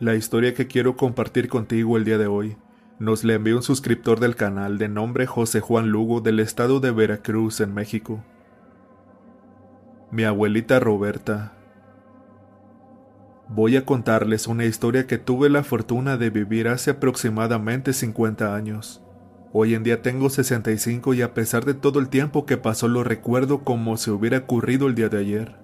[0.00, 2.56] La historia que quiero compartir contigo el día de hoy
[2.98, 6.90] nos la envió un suscriptor del canal de nombre José Juan Lugo del estado de
[6.90, 8.24] Veracruz en México.
[10.10, 11.52] Mi abuelita Roberta.
[13.48, 19.00] Voy a contarles una historia que tuve la fortuna de vivir hace aproximadamente 50 años.
[19.52, 23.04] Hoy en día tengo 65 y a pesar de todo el tiempo que pasó lo
[23.04, 25.54] recuerdo como si hubiera ocurrido el día de ayer.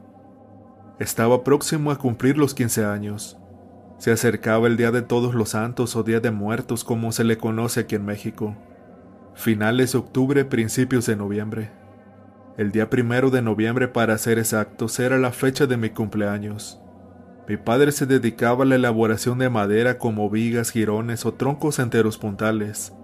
[1.01, 3.40] Estaba próximo a cumplir los 15 años.
[4.01, 7.37] Se acercaba el Día de Todos los Santos o Día de Muertos como se le
[7.37, 8.57] conoce aquí en México.
[9.35, 11.71] Finales de octubre, principios de noviembre.
[12.57, 16.81] El día primero de noviembre, para ser exactos, era la fecha de mi cumpleaños.
[17.47, 22.17] Mi padre se dedicaba a la elaboración de madera como vigas, jirones o troncos enteros
[22.17, 22.95] puntales.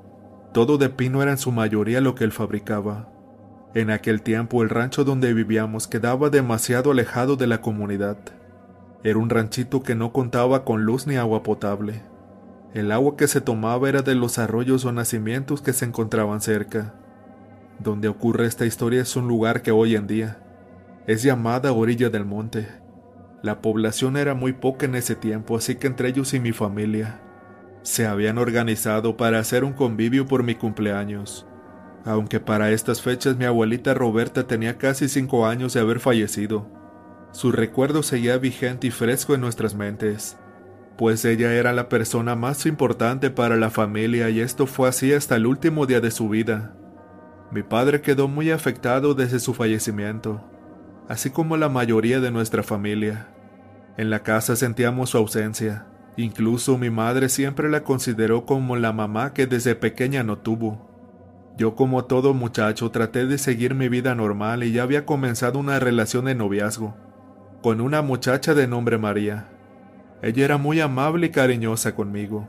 [0.55, 3.13] Todo de pino era en su mayoría lo que él fabricaba.
[3.75, 8.17] En aquel tiempo el rancho donde vivíamos quedaba demasiado alejado de la comunidad.
[9.07, 12.03] Era un ranchito que no contaba con luz ni agua potable.
[12.75, 16.93] El agua que se tomaba era de los arroyos o nacimientos que se encontraban cerca.
[17.79, 20.41] Donde ocurre esta historia es un lugar que hoy en día
[21.07, 22.67] es llamada Orilla del Monte.
[23.45, 27.21] La población era muy poca en ese tiempo, así que entre ellos y mi familia
[27.83, 31.47] se habían organizado para hacer un convivio por mi cumpleaños.
[32.05, 36.86] Aunque para estas fechas mi abuelita Roberta tenía casi cinco años de haber fallecido,
[37.33, 40.39] su recuerdo seguía vigente y fresco en nuestras mentes,
[40.97, 45.37] pues ella era la persona más importante para la familia y esto fue así hasta
[45.37, 46.75] el último día de su vida.
[47.51, 50.43] Mi padre quedó muy afectado desde su fallecimiento,
[51.09, 53.29] así como la mayoría de nuestra familia.
[53.99, 59.35] En la casa sentíamos su ausencia, incluso mi madre siempre la consideró como la mamá
[59.35, 60.91] que desde pequeña no tuvo.
[61.59, 65.79] Yo como todo muchacho traté de seguir mi vida normal y ya había comenzado una
[65.79, 67.06] relación de noviazgo
[67.67, 69.49] con una muchacha de nombre María.
[70.23, 72.47] Ella era muy amable y cariñosa conmigo.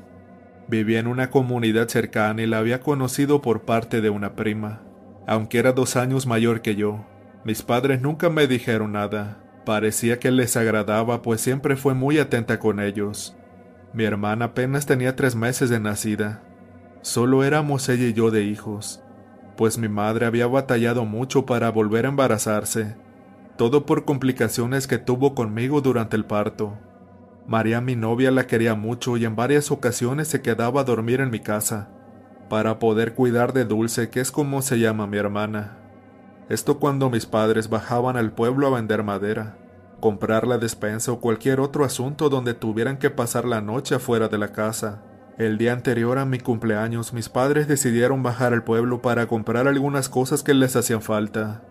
[0.68, 4.84] Vivía en una comunidad cercana y la había conocido por parte de una prima.
[5.26, 7.04] Aunque era dos años mayor que yo,
[7.44, 9.39] mis padres nunca me dijeron nada.
[9.66, 13.36] Parecía que les agradaba, pues siempre fue muy atenta con ellos.
[13.94, 16.44] Mi hermana apenas tenía tres meses de nacida.
[17.02, 19.02] Solo éramos ella y yo de hijos,
[19.55, 22.98] pues mi madre había batallado mucho para volver a embarazarse,
[23.58, 26.78] todo por complicaciones que tuvo conmigo durante el parto.
[27.48, 31.32] María, mi novia, la quería mucho y en varias ocasiones se quedaba a dormir en
[31.32, 31.90] mi casa
[32.50, 35.78] para poder cuidar de Dulce, que es como se llama mi hermana.
[36.50, 39.58] Esto cuando mis padres bajaban al pueblo a vender madera,
[40.00, 44.38] comprar la despensa o cualquier otro asunto donde tuvieran que pasar la noche afuera de
[44.38, 45.04] la casa.
[45.38, 50.10] El día anterior a mi cumpleaños, mis padres decidieron bajar al pueblo para comprar algunas
[50.10, 51.64] cosas que les hacían falta,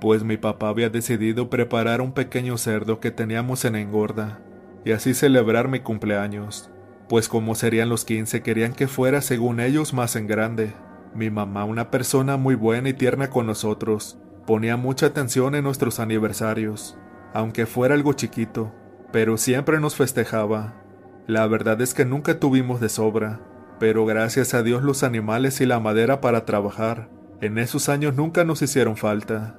[0.00, 4.40] pues mi papá había decidido preparar un pequeño cerdo que teníamos en engorda,
[4.84, 6.70] y así celebrar mi cumpleaños
[7.08, 10.72] pues como serían los 15 querían que fuera según ellos más en grande.
[11.14, 16.00] Mi mamá, una persona muy buena y tierna con nosotros, ponía mucha atención en nuestros
[16.00, 16.96] aniversarios,
[17.32, 18.72] aunque fuera algo chiquito,
[19.12, 20.74] pero siempre nos festejaba.
[21.26, 23.40] La verdad es que nunca tuvimos de sobra,
[23.78, 28.44] pero gracias a Dios los animales y la madera para trabajar, en esos años nunca
[28.44, 29.58] nos hicieron falta.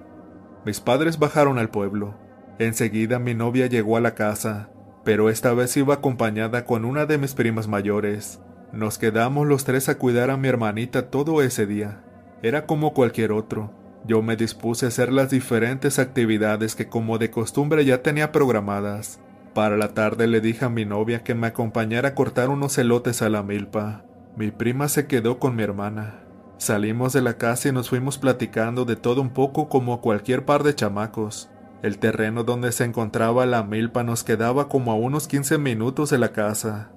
[0.66, 2.16] Mis padres bajaron al pueblo.
[2.58, 4.70] Enseguida mi novia llegó a la casa,
[5.04, 8.42] pero esta vez iba acompañada con una de mis primas mayores.
[8.74, 12.04] Nos quedamos los tres a cuidar a mi hermanita todo ese día.
[12.42, 13.72] Era como cualquier otro.
[14.08, 19.20] Yo me dispuse a hacer las diferentes actividades que como de costumbre ya tenía programadas.
[19.54, 23.22] Para la tarde le dije a mi novia que me acompañara a cortar unos elotes
[23.22, 24.04] a la milpa.
[24.36, 26.25] Mi prima se quedó con mi hermana.
[26.58, 30.64] Salimos de la casa y nos fuimos platicando de todo un poco como cualquier par
[30.64, 31.50] de chamacos.
[31.82, 36.18] El terreno donde se encontraba la milpa nos quedaba como a unos 15 minutos de
[36.18, 36.92] la casa.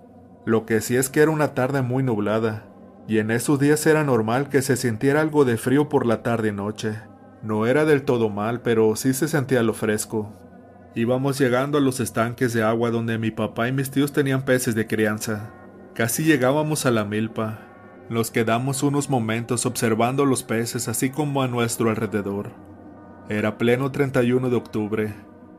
[0.46, 2.64] Lo que sí es que era una tarde muy nublada,
[3.06, 6.48] y en esos días era normal que se sintiera algo de frío por la tarde
[6.48, 7.00] y noche.
[7.42, 10.32] No era del todo mal, pero sí se sentía lo fresco.
[10.94, 14.74] Íbamos llegando a los estanques de agua donde mi papá y mis tíos tenían peces
[14.74, 15.50] de crianza.
[15.94, 17.67] Casi llegábamos a la milpa.
[18.10, 22.52] Nos quedamos unos momentos observando los peces así como a nuestro alrededor.
[23.28, 25.14] Era pleno 31 de octubre.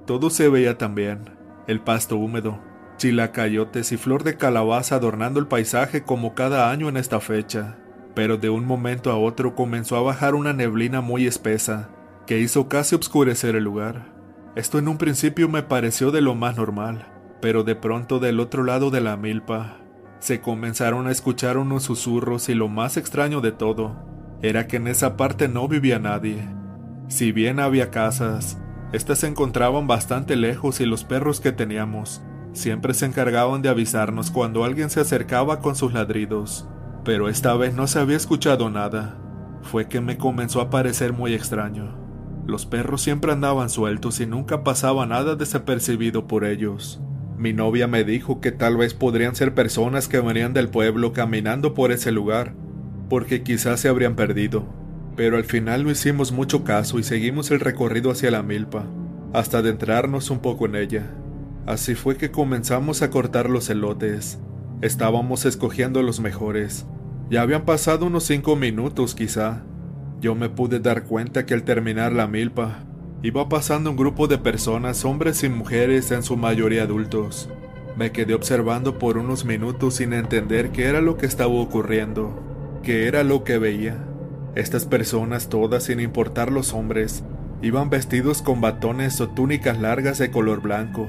[0.07, 1.29] Todo se veía tan bien.
[1.67, 2.59] El pasto húmedo,
[2.97, 7.77] chilacayotes y flor de calabaza adornando el paisaje como cada año en esta fecha.
[8.15, 11.89] Pero de un momento a otro comenzó a bajar una neblina muy espesa,
[12.25, 14.07] que hizo casi oscurecer el lugar.
[14.55, 17.05] Esto en un principio me pareció de lo más normal,
[17.41, 19.77] pero de pronto del otro lado de la milpa
[20.19, 23.95] se comenzaron a escuchar unos susurros y lo más extraño de todo
[24.41, 26.47] era que en esa parte no vivía nadie.
[27.07, 28.57] Si bien había casas,
[28.93, 32.21] estas se encontraban bastante lejos y los perros que teníamos
[32.53, 36.67] Siempre se encargaban de avisarnos cuando alguien se acercaba con sus ladridos,
[37.05, 39.17] pero esta vez no se había escuchado nada.
[39.61, 41.95] Fue que me comenzó a parecer muy extraño.
[42.47, 47.01] Los perros siempre andaban sueltos y nunca pasaba nada desapercibido por ellos.
[47.39, 51.73] Mi novia me dijo que tal vez podrían ser personas que venían del pueblo caminando
[51.73, 52.53] por ese lugar,
[53.09, 54.65] porque quizás se habrían perdido.
[55.15, 58.87] Pero al final no hicimos mucho caso y seguimos el recorrido hacia la milpa,
[59.31, 61.13] hasta adentrarnos un poco en ella.
[61.65, 64.37] Así fue que comenzamos a cortar los elotes.
[64.81, 66.87] Estábamos escogiendo los mejores.
[67.29, 69.63] Ya habían pasado unos cinco minutos quizá.
[70.19, 72.83] Yo me pude dar cuenta que al terminar la milpa,
[73.23, 77.49] iba pasando un grupo de personas, hombres y mujeres, en su mayoría adultos.
[77.95, 83.07] Me quedé observando por unos minutos sin entender qué era lo que estaba ocurriendo, qué
[83.07, 84.05] era lo que veía.
[84.55, 87.23] Estas personas todas, sin importar los hombres,
[87.61, 91.07] iban vestidos con batones o túnicas largas de color blanco,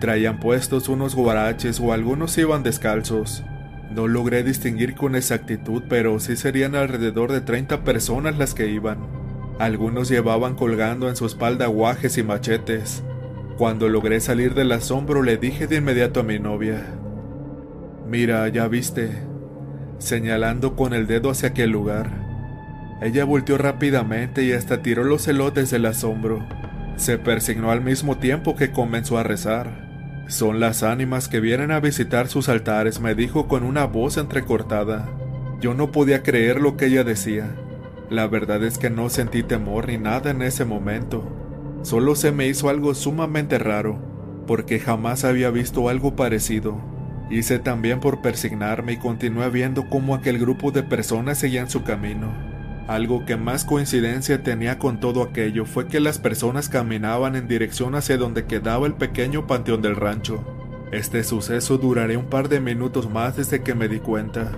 [0.00, 3.42] Traían puestos unos guaraches o algunos iban descalzos.
[3.90, 8.98] No logré distinguir con exactitud, pero sí serían alrededor de 30 personas las que iban.
[9.58, 13.02] Algunos llevaban colgando en su espalda guajes y machetes.
[13.56, 16.84] Cuando logré salir del asombro le dije de inmediato a mi novia,
[18.06, 19.10] Mira, ya viste,
[19.98, 22.10] señalando con el dedo hacia aquel lugar.
[23.00, 26.46] Ella volteó rápidamente y hasta tiró los elotes del asombro.
[26.96, 29.86] Se persignó al mismo tiempo que comenzó a rezar.
[30.28, 35.08] Son las ánimas que vienen a visitar sus altares, me dijo con una voz entrecortada.
[35.60, 37.46] Yo no podía creer lo que ella decía.
[38.08, 41.24] La verdad es que no sentí temor ni nada en ese momento.
[41.82, 43.98] Solo se me hizo algo sumamente raro,
[44.46, 46.80] porque jamás había visto algo parecido.
[47.30, 52.32] Hice también por persignarme y continué viendo cómo aquel grupo de personas seguían su camino.
[52.86, 57.96] Algo que más coincidencia tenía con todo aquello fue que las personas caminaban en dirección
[57.96, 60.44] hacia donde quedaba el pequeño panteón del rancho.
[60.92, 64.52] Este suceso duraría un par de minutos más desde que me di cuenta,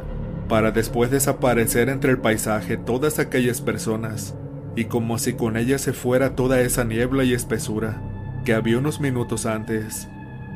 [0.48, 4.34] para después desaparecer entre el paisaje todas aquellas personas,
[4.74, 8.02] y como si con ellas se fuera toda esa niebla y espesura
[8.44, 10.08] que había unos minutos antes.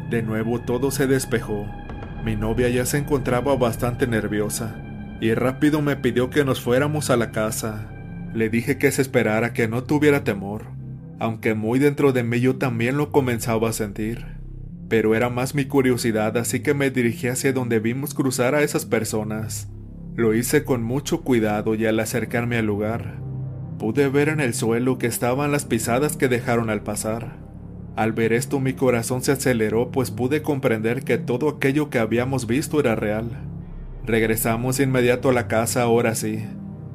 [0.08, 1.66] De nuevo todo se despejó.
[2.24, 4.76] Mi novia ya se encontraba bastante nerviosa
[5.20, 7.92] y rápido me pidió que nos fuéramos a la casa.
[8.32, 10.66] Le dije que se esperara, que no tuviera temor,
[11.20, 14.24] aunque muy dentro de mí yo también lo comenzaba a sentir.
[14.88, 18.86] Pero era más mi curiosidad, así que me dirigí hacia donde vimos cruzar a esas
[18.86, 19.68] personas.
[20.14, 23.14] Lo hice con mucho cuidado y al acercarme al lugar,
[23.78, 27.36] pude ver en el suelo que estaban las pisadas que dejaron al pasar.
[27.96, 32.46] Al ver esto mi corazón se aceleró pues pude comprender que todo aquello que habíamos
[32.46, 33.30] visto era real.
[34.04, 36.44] Regresamos inmediato a la casa ahora sí.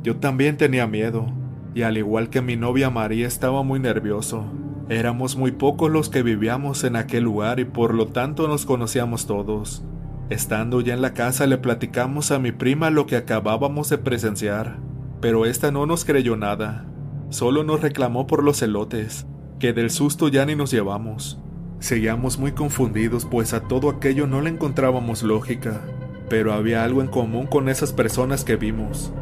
[0.04, 1.26] Yo también tenía miedo,
[1.74, 4.46] y al igual que mi novia María estaba muy nervioso.
[4.90, 9.26] Éramos muy pocos los que vivíamos en aquel lugar y por lo tanto nos conocíamos
[9.26, 9.84] todos.
[10.30, 14.78] Estando ya en la casa le platicamos a mi prima lo que acabábamos de presenciar,
[15.22, 16.86] pero esta no nos creyó nada.
[17.30, 19.26] Solo nos reclamó por los elotes,
[19.60, 21.40] que del susto ya ni nos llevamos.
[21.80, 25.82] Seguíamos muy confundidos pues a todo aquello no le encontrábamos lógica
[26.30, 29.14] pero había algo en común con esas personas que vimos,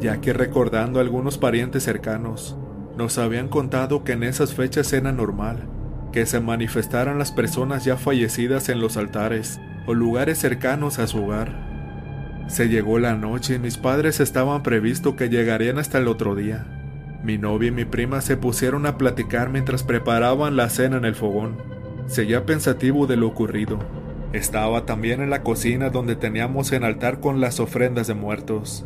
[0.00, 2.56] ya que recordando algunos parientes cercanos,
[2.96, 5.68] nos habían contado que en esas fechas era normal
[6.12, 11.24] que se manifestaran las personas ya fallecidas en los altares o lugares cercanos a su
[11.24, 12.46] hogar.
[12.46, 16.64] Se llegó la noche y mis padres estaban previsto que llegarían hasta el otro día.
[17.24, 21.16] Mi novia y mi prima se pusieron a platicar mientras preparaban la cena en el
[21.16, 21.56] fogón.
[22.06, 23.80] Seguía pensativo de lo ocurrido
[24.32, 28.84] estaba también en la cocina donde teníamos en altar con las ofrendas de muertos.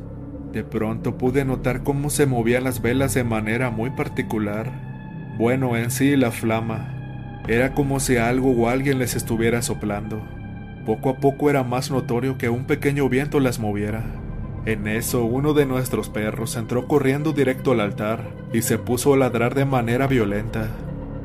[0.52, 4.70] De pronto pude notar cómo se movían las velas de manera muy particular.
[5.38, 7.42] Bueno, en sí la flama.
[7.48, 10.22] Era como si algo o alguien les estuviera soplando.
[10.86, 14.02] Poco a poco era más notorio que un pequeño viento las moviera.
[14.66, 19.16] En eso uno de nuestros perros entró corriendo directo al altar y se puso a
[19.16, 20.68] ladrar de manera violenta.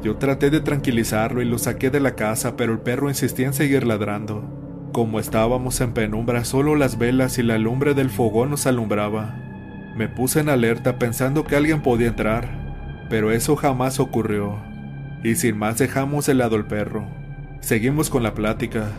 [0.03, 3.53] Yo traté de tranquilizarlo y lo saqué de la casa, pero el perro insistía en
[3.53, 4.43] seguir ladrando.
[4.93, 9.35] Como estábamos en penumbra, solo las velas y la lumbre del fogón nos alumbraba.
[9.95, 14.57] Me puse en alerta pensando que alguien podía entrar, pero eso jamás ocurrió.
[15.23, 17.05] Y sin más dejamos de lado el perro.
[17.59, 18.91] Seguimos con la plática.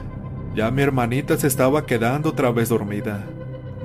[0.58, 3.24] Ya mi hermanita se estaba quedando otra vez dormida.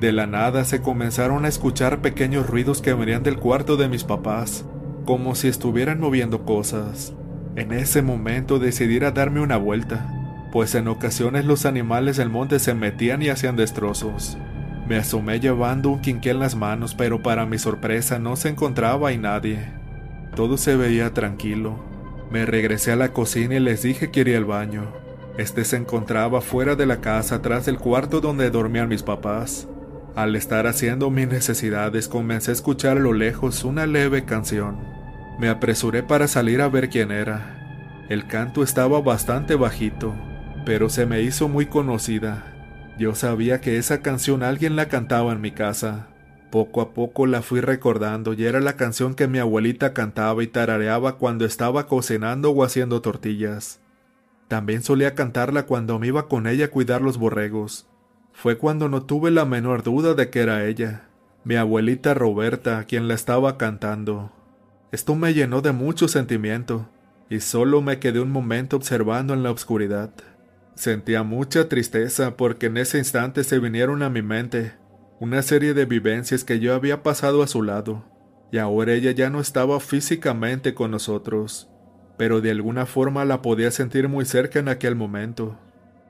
[0.01, 4.03] De la nada se comenzaron a escuchar pequeños ruidos que venían del cuarto de mis
[4.03, 4.65] papás
[5.05, 7.13] como si estuvieran moviendo cosas.
[7.55, 12.73] En ese momento decidí darme una vuelta, pues en ocasiones los animales del monte se
[12.73, 14.39] metían y hacían destrozos.
[14.87, 19.09] Me asomé llevando un quinqué en las manos, pero para mi sorpresa no se encontraba
[19.09, 19.59] ahí nadie.
[20.35, 21.75] Todo se veía tranquilo.
[22.31, 25.02] Me regresé a la cocina y les dije que iría al baño.
[25.37, 29.67] Este se encontraba fuera de la casa, atrás del cuarto donde dormían mis papás.
[30.15, 34.77] Al estar haciendo mis necesidades, comencé a escuchar a lo lejos una leve canción.
[35.39, 38.05] Me apresuré para salir a ver quién era.
[38.09, 40.13] El canto estaba bastante bajito,
[40.65, 42.53] pero se me hizo muy conocida.
[42.99, 46.09] Yo sabía que esa canción alguien la cantaba en mi casa.
[46.51, 50.47] Poco a poco la fui recordando y era la canción que mi abuelita cantaba y
[50.47, 53.79] tarareaba cuando estaba cocinando o haciendo tortillas.
[54.53, 57.87] También solía cantarla cuando me iba con ella a cuidar los borregos.
[58.33, 61.09] Fue cuando no tuve la menor duda de que era ella,
[61.43, 64.31] mi abuelita Roberta, quien la estaba cantando.
[64.91, 66.87] Esto me llenó de mucho sentimiento,
[67.31, 70.11] y solo me quedé un momento observando en la oscuridad.
[70.75, 74.73] Sentía mucha tristeza porque en ese instante se vinieron a mi mente
[75.19, 78.03] una serie de vivencias que yo había pasado a su lado,
[78.51, 81.72] y ahora ella ya no estaba físicamente con nosotros
[82.17, 85.57] pero de alguna forma la podía sentir muy cerca en aquel momento.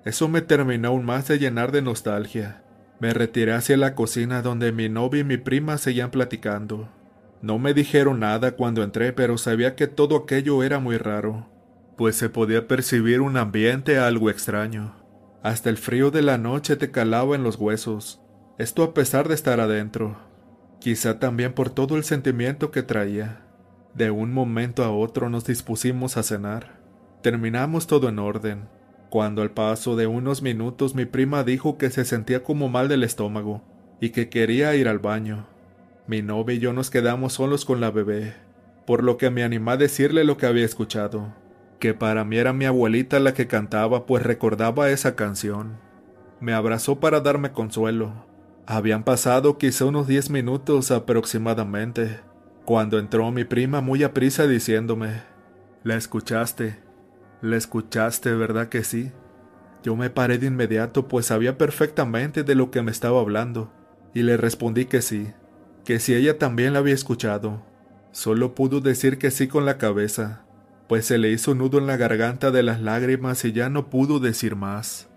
[0.05, 2.61] Eso me terminó aún más de llenar de nostalgia.
[2.99, 6.89] Me retiré hacia la cocina donde mi novia y mi prima seguían platicando.
[7.41, 11.49] No me dijeron nada cuando entré, pero sabía que todo aquello era muy raro,
[11.97, 14.95] pues se podía percibir un ambiente algo extraño.
[15.41, 18.21] Hasta el frío de la noche te calaba en los huesos,
[18.57, 20.15] esto a pesar de estar adentro,
[20.79, 23.41] quizá también por todo el sentimiento que traía.
[23.95, 26.79] De un momento a otro nos dispusimos a cenar.
[27.21, 28.67] Terminamos todo en orden,
[29.09, 33.03] cuando al paso de unos minutos mi prima dijo que se sentía como mal del
[33.03, 33.61] estómago
[34.01, 35.45] y que quería ir al baño.
[36.07, 38.33] Mi novia y yo nos quedamos solos con la bebé,
[38.87, 41.35] por lo que me animé a decirle lo que había escuchado,
[41.79, 45.77] que para mí era mi abuelita la que cantaba pues recordaba esa canción.
[46.39, 48.25] Me abrazó para darme consuelo.
[48.65, 52.19] Habían pasado quizá unos diez minutos aproximadamente,
[52.65, 55.21] cuando entró mi prima muy aprisa diciéndome,
[55.83, 56.77] ¿La escuchaste?
[57.41, 59.11] ¿La escuchaste, verdad que sí?
[59.83, 63.73] Yo me paré de inmediato pues sabía perfectamente de lo que me estaba hablando,
[64.13, 65.33] y le respondí que sí,
[65.83, 67.65] que si ella también la había escuchado.
[68.11, 70.45] Solo pudo decir que sí con la cabeza,
[70.87, 74.19] pues se le hizo nudo en la garganta de las lágrimas y ya no pudo
[74.19, 75.09] decir más.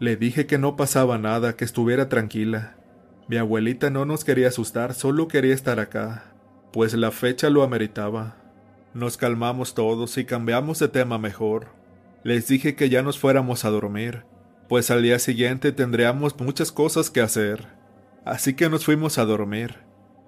[0.00, 2.76] Le dije que no pasaba nada, que estuviera tranquila.
[3.28, 6.29] Mi abuelita no nos quería asustar, solo quería estar acá,
[6.72, 8.36] pues la fecha lo ameritaba.
[8.94, 11.68] Nos calmamos todos y cambiamos de tema mejor.
[12.22, 14.24] Les dije que ya nos fuéramos a dormir,
[14.68, 17.66] pues al día siguiente tendríamos muchas cosas que hacer.
[18.24, 19.78] Así que nos fuimos a dormir.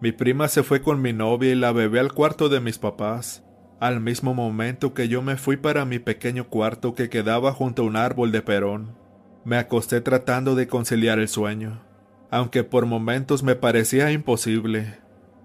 [0.01, 3.45] Mi prima se fue con mi novia y la bebé al cuarto de mis papás,
[3.79, 7.85] al mismo momento que yo me fui para mi pequeño cuarto que quedaba junto a
[7.85, 8.97] un árbol de perón.
[9.45, 11.85] Me acosté tratando de conciliar el sueño,
[12.31, 15.02] aunque por momentos me parecía imposible.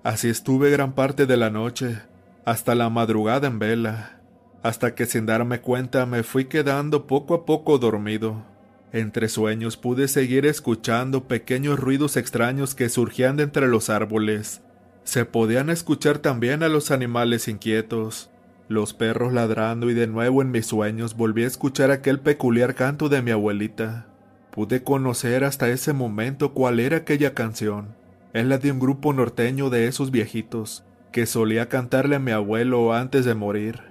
[0.07, 1.97] Así estuve gran parte de la noche,
[2.45, 4.21] hasta la madrugada en vela,
[4.63, 8.45] hasta que sin darme cuenta me fui quedando poco a poco dormido.
[8.93, 14.61] Entre sueños pude seguir escuchando pequeños ruidos extraños que surgían de entre los árboles.
[15.03, 18.29] Se podían escuchar también a los animales inquietos,
[18.69, 23.09] los perros ladrando y de nuevo en mis sueños volví a escuchar aquel peculiar canto
[23.09, 24.07] de mi abuelita.
[24.51, 28.06] Pude conocer hasta ese momento cuál era aquella canción
[28.37, 32.93] es la de un grupo norteño de esos viejitos, que solía cantarle a mi abuelo
[32.93, 33.81] antes de morir.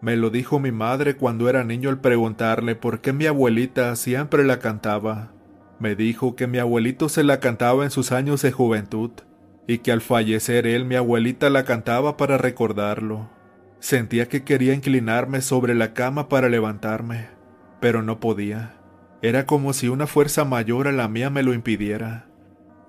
[0.00, 4.42] Me lo dijo mi madre cuando era niño al preguntarle por qué mi abuelita siempre
[4.42, 5.30] la cantaba.
[5.78, 9.12] Me dijo que mi abuelito se la cantaba en sus años de juventud,
[9.68, 13.30] y que al fallecer él mi abuelita la cantaba para recordarlo.
[13.78, 17.28] Sentía que quería inclinarme sobre la cama para levantarme,
[17.80, 18.74] pero no podía.
[19.22, 22.31] Era como si una fuerza mayor a la mía me lo impidiera.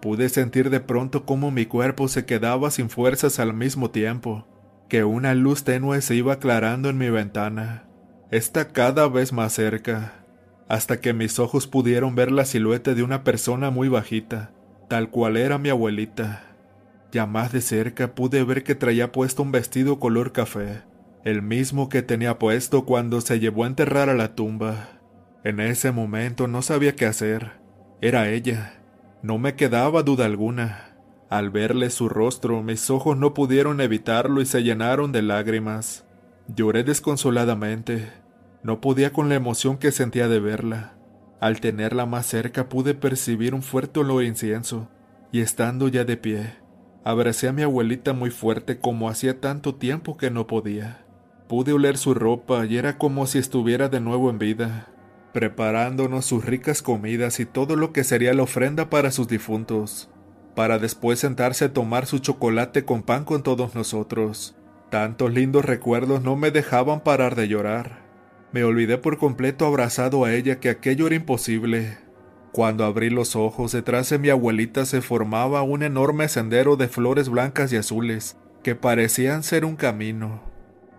[0.03, 4.45] Pude sentir de pronto cómo mi cuerpo se quedaba sin fuerzas al mismo tiempo,
[4.89, 7.86] que una luz tenue se iba aclarando en mi ventana.
[8.29, 10.25] Está cada vez más cerca,
[10.67, 14.51] hasta que mis ojos pudieron ver la silueta de una persona muy bajita,
[14.89, 16.53] tal cual era mi abuelita.
[17.13, 20.81] Ya más de cerca pude ver que traía puesto un vestido color café,
[21.24, 25.00] el mismo que tenía puesto cuando se llevó a enterrar a la tumba.
[25.45, 27.53] En ese momento no sabía qué hacer.
[28.01, 28.83] Era ella.
[29.24, 30.98] No me quedaba duda alguna.
[31.30, 36.06] Al verle su rostro, mis ojos no pudieron evitarlo y se llenaron de lágrimas.
[36.53, 38.12] Lloré desconsoladamente.
[38.63, 40.96] No podía con la emoción que sentía de verla.
[41.39, 44.89] Al tenerla más cerca pude percibir un fuerte olor incienso,
[45.32, 46.56] y estando ya de pie,
[47.06, 51.06] abracé a mi abuelita muy fuerte como hacía tanto tiempo que no podía.
[51.48, 54.93] Pude oler su ropa y era como si estuviera de nuevo en vida
[55.34, 60.10] preparándonos sus ricas comidas y todo lo que sería la ofrenda para sus difuntos,
[60.56, 64.56] para después sentarse a tomar su chocolate con pan con todos nosotros.
[64.92, 68.04] Tantos lindos recuerdos no me dejaban parar de llorar.
[68.52, 71.98] Me olvidé por completo abrazado a ella que aquello era imposible.
[72.52, 77.28] Cuando abrí los ojos, detrás de mi abuelita se formaba un enorme sendero de flores
[77.28, 80.44] blancas y azules, que parecían ser un camino.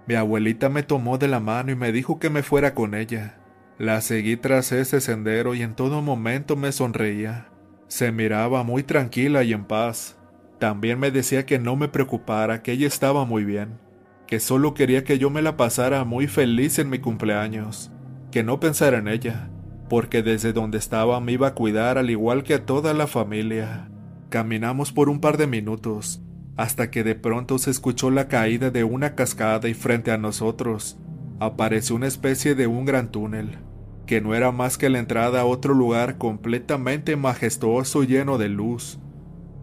[0.09, 3.38] Mi abuelita me tomó de la mano y me dijo que me fuera con ella.
[3.78, 7.49] La seguí tras ese sendero y en todo momento me sonreía.
[7.88, 10.16] Se miraba muy tranquila y en paz.
[10.61, 13.81] También me decía que no me preocupara, que ella estaba muy bien,
[14.28, 17.90] que solo quería que yo me la pasara muy feliz en mi cumpleaños,
[18.31, 19.50] que no pensara en ella,
[19.88, 23.90] porque desde donde estaba me iba a cuidar al igual que a toda la familia.
[24.31, 26.23] Caminamos por un par de minutos,
[26.57, 30.97] hasta que de pronto se escuchó la caída de una cascada y frente a nosotros
[31.41, 33.59] apareció una especie de un gran túnel,
[34.07, 38.49] que no era más que la entrada a otro lugar completamente majestuoso y lleno de
[38.49, 38.99] luz.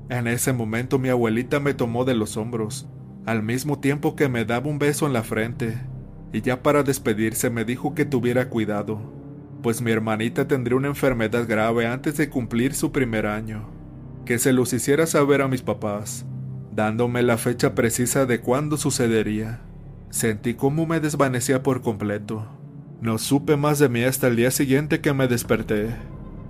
[0.09, 2.87] En ese momento mi abuelita me tomó de los hombros,
[3.25, 5.77] al mismo tiempo que me daba un beso en la frente,
[6.33, 8.99] y ya para despedirse me dijo que tuviera cuidado,
[9.61, 13.69] pues mi hermanita tendría una enfermedad grave antes de cumplir su primer año,
[14.25, 16.25] que se los hiciera saber a mis papás,
[16.71, 19.61] dándome la fecha precisa de cuándo sucedería.
[20.11, 22.45] Sentí cómo me desvanecía por completo.
[22.99, 25.95] No supe más de mí hasta el día siguiente que me desperté.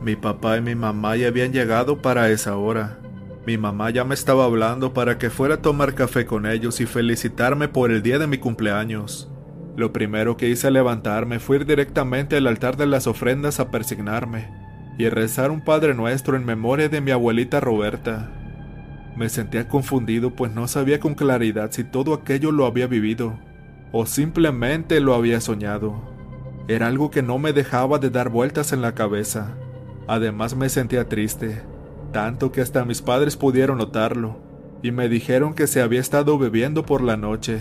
[0.01, 2.97] Mi papá y mi mamá ya habían llegado para esa hora.
[3.45, 6.87] Mi mamá ya me estaba hablando para que fuera a tomar café con ellos y
[6.87, 9.31] felicitarme por el día de mi cumpleaños.
[9.77, 13.69] Lo primero que hice al levantarme fue ir directamente al altar de las ofrendas a
[13.69, 14.49] persignarme
[14.97, 18.31] y rezar un Padre Nuestro en memoria de mi abuelita Roberta.
[19.15, 23.37] Me sentía confundido pues no sabía con claridad si todo aquello lo había vivido
[23.91, 25.95] o simplemente lo había soñado.
[26.67, 29.55] Era algo que no me dejaba de dar vueltas en la cabeza.
[30.07, 31.61] Además me sentía triste,
[32.11, 34.37] tanto que hasta mis padres pudieron notarlo,
[34.81, 37.59] y me dijeron que se había estado bebiendo por la noche.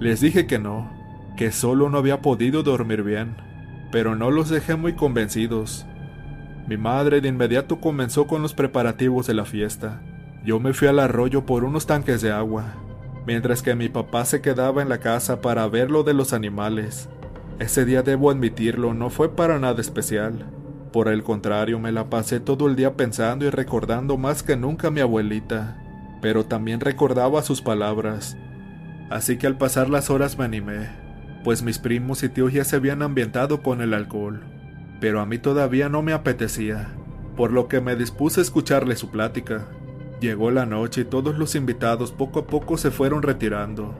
[0.00, 0.90] Les dije que no,
[1.36, 3.36] que solo no había podido dormir bien,
[3.90, 5.86] pero no los dejé muy convencidos.
[6.66, 10.02] Mi madre de inmediato comenzó con los preparativos de la fiesta.
[10.44, 12.74] Yo me fui al arroyo por unos tanques de agua,
[13.28, 17.10] mientras que mi papá se quedaba en la casa para ver lo de los animales.
[17.58, 20.46] Ese día debo admitirlo, no fue para nada especial.
[20.94, 24.88] Por el contrario, me la pasé todo el día pensando y recordando más que nunca
[24.88, 25.76] a mi abuelita,
[26.22, 28.38] pero también recordaba sus palabras.
[29.10, 30.88] Así que al pasar las horas me animé,
[31.44, 34.42] pues mis primos y tíos ya se habían ambientado con el alcohol,
[35.02, 36.88] pero a mí todavía no me apetecía,
[37.36, 39.68] por lo que me dispuse a escucharle su plática.
[40.20, 43.94] Llegó la noche y todos los invitados poco a poco se fueron retirando,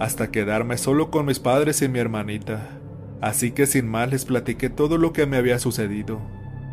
[0.00, 2.70] hasta quedarme solo con mis padres y mi hermanita.
[3.20, 6.20] Así que sin más les platiqué todo lo que me había sucedido,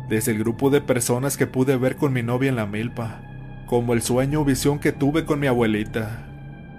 [0.08, 3.22] desde el grupo de personas que pude ver con mi novia en la milpa,
[3.66, 6.24] como el sueño o visión que tuve con mi abuelita.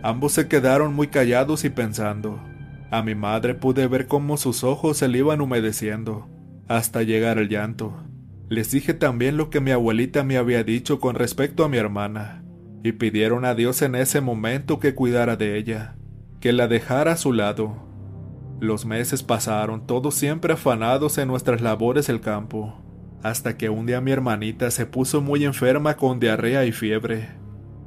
[0.03, 2.43] Ambos se quedaron muy callados y pensando.
[2.91, 6.27] A mi madre pude ver cómo sus ojos se le iban humedeciendo,
[6.67, 8.08] hasta llegar el llanto.
[8.49, 12.43] Les dije también lo que mi abuelita me había dicho con respecto a mi hermana,
[12.83, 15.95] y pidieron a Dios en ese momento que cuidara de ella,
[16.39, 17.75] que la dejara a su lado.
[18.59, 22.81] Los meses pasaron, todos siempre afanados en nuestras labores del campo,
[23.21, 27.29] hasta que un día mi hermanita se puso muy enferma con diarrea y fiebre.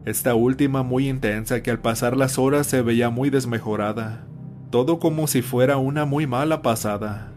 [0.05, 4.29] Esta última muy intensa que al pasar las horas se veía muy desmejorada,
[4.70, 7.33] todo como si fuera una muy mala pasada.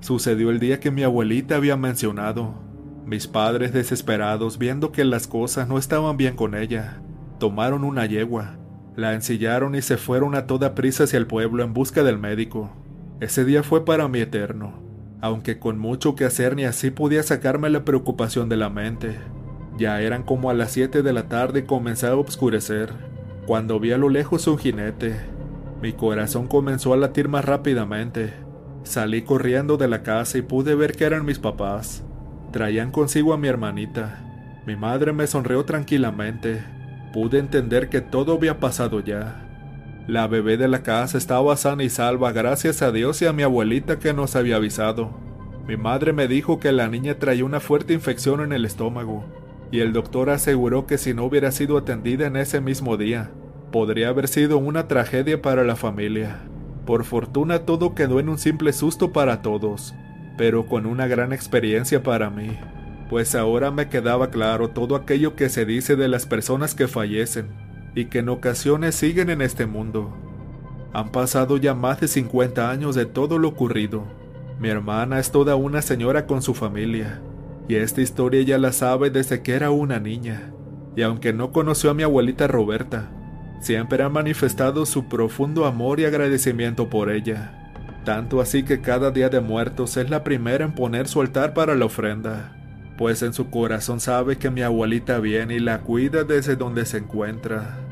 [0.00, 2.69] Sucedió el día que mi abuelita había mencionado,
[3.10, 7.02] mis padres desesperados, viendo que las cosas no estaban bien con ella,
[7.40, 8.56] tomaron una yegua,
[8.94, 12.70] la ensillaron y se fueron a toda prisa hacia el pueblo en busca del médico.
[13.18, 14.74] Ese día fue para mí eterno,
[15.20, 19.18] aunque con mucho que hacer ni así podía sacarme la preocupación de la mente.
[19.76, 22.92] Ya eran como a las 7 de la tarde y comenzaba a oscurecer,
[23.44, 25.16] cuando vi a lo lejos un jinete.
[25.82, 28.34] Mi corazón comenzó a latir más rápidamente.
[28.84, 32.04] Salí corriendo de la casa y pude ver que eran mis papás.
[32.52, 34.18] Traían consigo a mi hermanita.
[34.66, 36.62] Mi madre me sonrió tranquilamente.
[37.12, 39.46] Pude entender que todo había pasado ya.
[40.08, 43.44] La bebé de la casa estaba sana y salva gracias a Dios y a mi
[43.44, 45.10] abuelita que nos había avisado.
[45.68, 49.24] Mi madre me dijo que la niña traía una fuerte infección en el estómago,
[49.70, 53.30] y el doctor aseguró que si no hubiera sido atendida en ese mismo día,
[53.70, 56.40] podría haber sido una tragedia para la familia.
[56.86, 59.94] Por fortuna todo quedó en un simple susto para todos,
[60.40, 62.56] pero con una gran experiencia para mí,
[63.10, 67.48] pues ahora me quedaba claro todo aquello que se dice de las personas que fallecen
[67.94, 70.16] y que en ocasiones siguen en este mundo.
[70.94, 74.06] Han pasado ya más de 50 años de todo lo ocurrido.
[74.58, 77.20] Mi hermana es toda una señora con su familia,
[77.68, 80.54] y esta historia ya la sabe desde que era una niña,
[80.96, 83.10] y aunque no conoció a mi abuelita Roberta,
[83.60, 87.59] siempre ha manifestado su profundo amor y agradecimiento por ella.
[88.04, 91.74] Tanto así que cada día de muertos es la primera en poner su altar para
[91.74, 92.56] la ofrenda,
[92.96, 96.98] pues en su corazón sabe que mi abuelita viene y la cuida desde donde se
[96.98, 97.89] encuentra.